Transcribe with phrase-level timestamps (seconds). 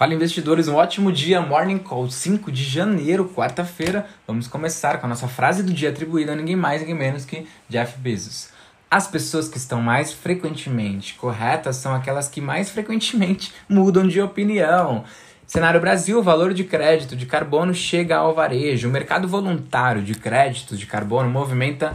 [0.00, 4.06] Fala investidores, um ótimo dia, Morning Call 5 de janeiro, quarta-feira.
[4.26, 7.46] Vamos começar com a nossa frase do dia atribuída a ninguém mais, ninguém menos que
[7.68, 8.48] Jeff Bezos.
[8.90, 15.04] As pessoas que estão mais frequentemente corretas são aquelas que mais frequentemente mudam de opinião.
[15.46, 18.88] Cenário Brasil, o valor de crédito de carbono chega ao varejo.
[18.88, 21.94] O mercado voluntário de créditos de carbono movimenta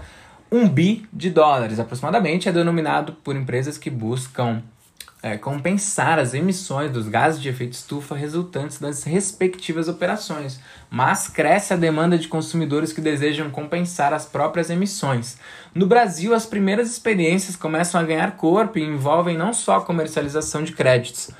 [0.51, 4.61] um bi de dólares, aproximadamente, é denominado por empresas que buscam
[5.25, 11.73] é, compensar as emissões dos gases de efeito estufa resultantes das respectivas operações, mas cresce
[11.73, 15.39] a demanda de consumidores que desejam compensar as próprias emissões.
[15.73, 20.63] No Brasil, as primeiras experiências começam a ganhar corpo e envolvem não só a comercialização
[20.63, 21.31] de créditos.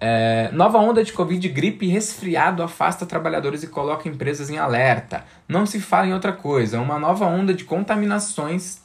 [0.00, 5.24] É, nova onda de Covid, gripe e resfriado afasta trabalhadores e coloca empresas em alerta.
[5.46, 6.80] Não se fala em outra coisa.
[6.80, 8.80] Uma nova onda de contaminações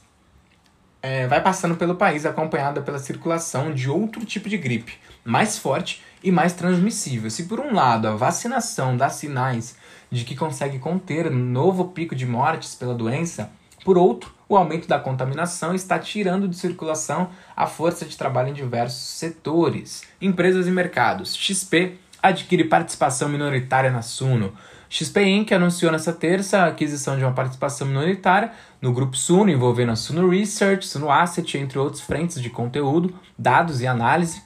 [1.04, 4.94] é, vai passando pelo país acompanhada pela circulação de outro tipo de gripe,
[5.26, 7.30] mais forte e mais transmissível.
[7.30, 9.76] Se por um lado a vacinação dá sinais
[10.10, 13.52] de que consegue conter um novo pico de mortes pela doença,
[13.84, 18.54] por outro, o aumento da contaminação está tirando de circulação a força de trabalho em
[18.54, 20.04] diversos setores.
[20.22, 21.36] Empresas e mercados.
[21.36, 24.54] XP adquire participação minoritária na Suno.
[24.90, 25.52] XP Inc.
[25.52, 30.30] anunciou nesta terça a aquisição de uma participação minoritária no grupo Suno, envolvendo a Suno
[30.30, 34.42] Research, Suno Asset, entre outros frentes de conteúdo, dados e análise.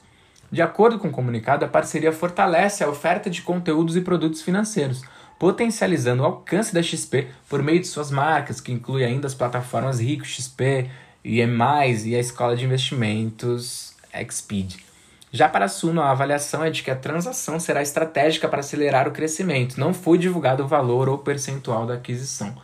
[0.51, 5.03] De acordo com o comunicado, a parceria fortalece a oferta de conteúdos e produtos financeiros,
[5.37, 9.99] potencializando o alcance da XP por meio de suas marcas, que inclui ainda as plataformas
[9.99, 10.89] Rico, XP,
[11.23, 11.59] IM+,
[12.05, 13.93] e a escola de investimentos
[14.29, 14.86] Xpeed.
[15.31, 19.07] Já para a Suno, a avaliação é de que a transação será estratégica para acelerar
[19.07, 19.77] o crescimento.
[19.77, 22.55] Não foi divulgado o valor ou percentual da aquisição.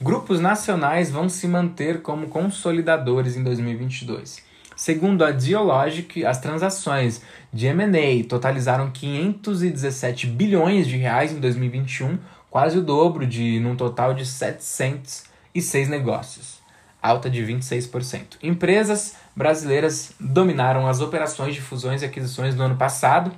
[0.00, 4.42] Grupos nacionais vão se manter como consolidadores em 2022.
[4.76, 7.20] Segundo a Geologic, as transações
[7.52, 12.16] de M&A totalizaram 517 bilhões de reais em 2021,
[12.48, 16.60] quase o dobro de num total de 706 negócios,
[17.02, 18.36] alta de 26%.
[18.42, 23.32] Empresas brasileiras dominaram as operações de fusões e aquisições no ano passado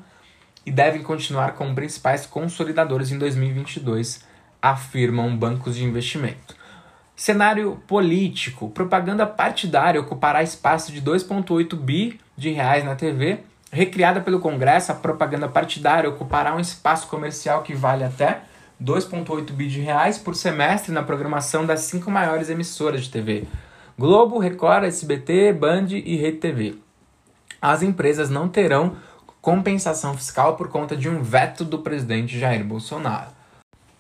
[0.65, 4.25] e devem continuar como principais consolidadores em 2022,
[4.61, 6.55] afirmam bancos de investimento.
[7.17, 8.71] Cenário político.
[8.71, 13.41] Propaganda partidária ocupará espaço de 2,8 bi de reais na TV.
[13.71, 18.41] Recriada pelo Congresso, a propaganda partidária ocupará um espaço comercial que vale até
[18.83, 23.45] 2,8 bi de reais por semestre na programação das cinco maiores emissoras de TV.
[23.99, 26.75] Globo, Record, SBT, Band e Rede TV.
[27.61, 28.97] As empresas não terão
[29.43, 33.41] compensação fiscal por conta de um veto do presidente Jair Bolsonaro.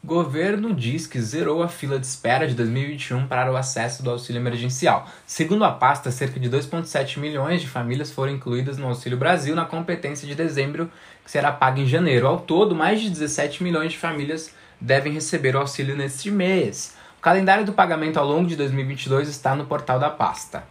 [0.02, 4.40] Governo diz que zerou a fila de espera de 2021 para o acesso do auxílio
[4.40, 5.06] emergencial.
[5.26, 9.66] Segundo a pasta, cerca de 2,7 milhões de famílias foram incluídas no Auxílio Brasil na
[9.66, 10.90] competência de dezembro,
[11.22, 12.26] que será paga em janeiro.
[12.26, 16.96] Ao todo, mais de 17 milhões de famílias devem receber o auxílio neste mês.
[17.18, 20.64] O calendário do pagamento ao longo de 2022 está no portal da pasta.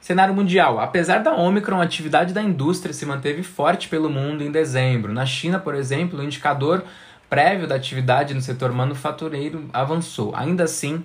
[0.00, 0.80] Cenário mundial.
[0.80, 5.12] Apesar da Omicron, a atividade da indústria se manteve forte pelo mundo em dezembro.
[5.12, 6.82] Na China, por exemplo, o indicador
[7.28, 10.34] prévio da atividade no setor manufatureiro avançou.
[10.34, 11.04] Ainda assim,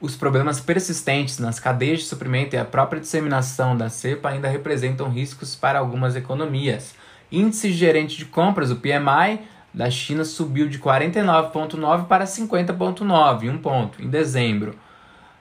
[0.00, 5.08] os problemas persistentes nas cadeias de suprimento e a própria disseminação da cepa ainda representam
[5.08, 6.94] riscos para algumas economias.
[7.30, 9.40] Índice gerente de compras, o PMI,
[9.72, 14.76] da China subiu de 49,9 para 50,9, um ponto, em dezembro.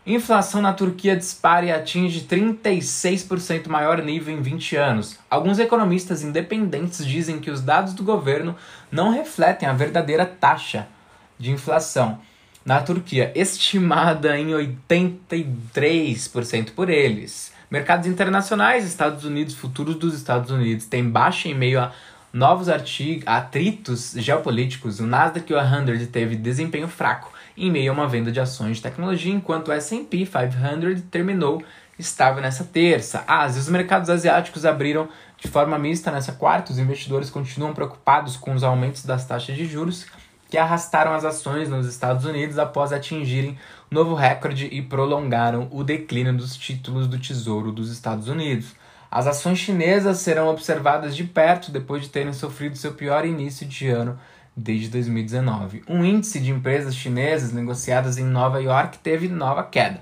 [0.05, 5.19] Inflação na Turquia dispara e atinge 36% maior nível em 20 anos.
[5.29, 8.55] Alguns economistas independentes dizem que os dados do governo
[8.91, 10.87] não refletem a verdadeira taxa
[11.37, 12.17] de inflação
[12.65, 17.53] na Turquia, estimada em 83% por eles.
[17.69, 21.93] Mercados internacionais, Estados Unidos, futuros dos Estados Unidos, têm baixa em meio a
[22.33, 28.39] novos atritos geopolíticos, o Nasdaq 100 teve desempenho fraco em meio a uma venda de
[28.39, 31.61] ações de tecnologia, enquanto o S&P 500 terminou
[31.99, 33.23] estável nessa terça.
[33.27, 36.71] Ásia, os mercados asiáticos abriram de forma mista nessa quarta.
[36.71, 40.05] Os investidores continuam preocupados com os aumentos das taxas de juros
[40.49, 43.57] que arrastaram as ações nos Estados Unidos após atingirem
[43.89, 48.75] novo recorde e prolongaram o declínio dos títulos do Tesouro dos Estados Unidos.
[49.11, 53.89] As ações chinesas serão observadas de perto depois de terem sofrido seu pior início de
[53.89, 54.17] ano
[54.55, 55.83] desde 2019.
[55.85, 59.99] Um índice de empresas chinesas negociadas em Nova York teve nova queda.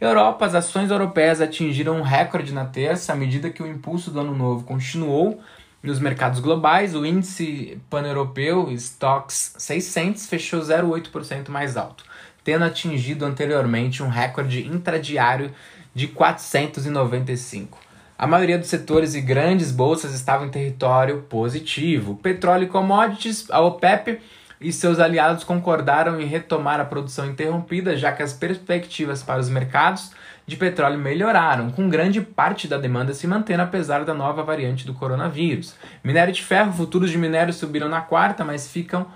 [0.00, 4.20] Europa, as ações europeias atingiram um recorde na terça à medida que o impulso do
[4.20, 5.40] ano novo continuou
[5.82, 6.94] nos mercados globais.
[6.94, 12.04] O índice pan-europeu Stocks 600 fechou 0,8% mais alto,
[12.44, 15.52] tendo atingido anteriormente um recorde intradiário
[15.92, 17.90] de 495.
[18.18, 22.16] A maioria dos setores e grandes bolsas estavam em território positivo.
[22.16, 24.20] Petróleo e commodities, a OPEP
[24.60, 29.48] e seus aliados concordaram em retomar a produção interrompida, já que as perspectivas para os
[29.48, 30.12] mercados
[30.46, 34.94] de petróleo melhoraram, com grande parte da demanda se mantendo apesar da nova variante do
[34.94, 35.74] coronavírus.
[36.02, 39.06] Minério de ferro, futuros de minério subiram na quarta, mas ficam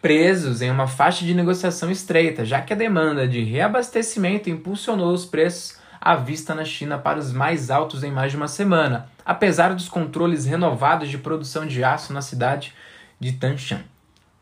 [0.00, 5.24] presos em uma faixa de negociação estreita, já que a demanda de reabastecimento impulsionou os
[5.24, 9.74] preços à vista na China para os mais altos em mais de uma semana, apesar
[9.74, 12.74] dos controles renovados de produção de aço na cidade
[13.18, 13.82] de Tanshan.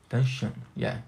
[0.09, 1.01] Tanshan, yeah.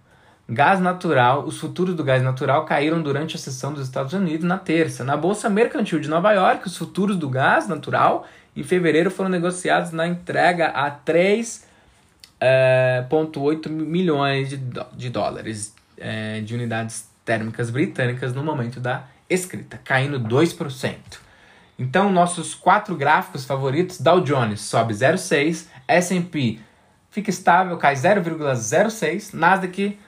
[0.48, 1.44] Gás natural.
[1.44, 5.04] Os futuros do gás natural caíram durante a sessão dos Estados Unidos na terça.
[5.04, 9.92] Na Bolsa Mercantil de Nova York, os futuros do gás natural em fevereiro foram negociados
[9.92, 11.66] na entrega a 3,8
[12.40, 14.56] é, milhões de,
[14.96, 20.96] de dólares é, de unidades térmicas britânicas no momento da escrita, caindo 2%.
[21.78, 26.58] Então, nossos quatro gráficos favoritos, Dow Jones sobe 0,6, S&P
[27.10, 29.98] fica estável, cai 0,06, Nasdaq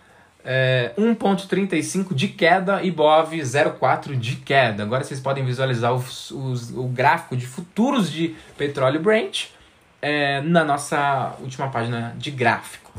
[0.45, 4.83] é, 1,35 de queda e BOV 0,4 de queda.
[4.83, 9.49] Agora vocês podem visualizar os, os, o gráfico de futuros de petróleo Brent
[10.01, 12.91] é, na nossa última página de gráfico.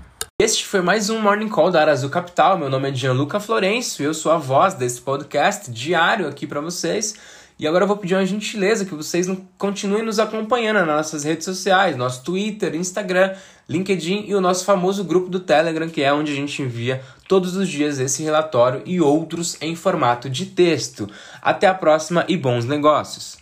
[0.43, 2.57] Este foi mais um Morning Call da Arazu Capital.
[2.57, 7.13] Meu nome é Gianluca Florencio, eu sou a voz desse podcast diário aqui para vocês.
[7.59, 11.45] E agora eu vou pedir uma gentileza que vocês continuem nos acompanhando nas nossas redes
[11.45, 13.35] sociais, nosso Twitter, Instagram,
[13.69, 17.55] LinkedIn e o nosso famoso grupo do Telegram, que é onde a gente envia todos
[17.55, 21.07] os dias esse relatório e outros em formato de texto.
[21.39, 23.39] Até a próxima e bons negócios!